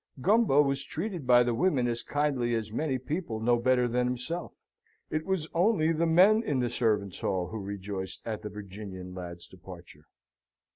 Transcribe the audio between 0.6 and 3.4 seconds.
was treated by the women as kindly as many people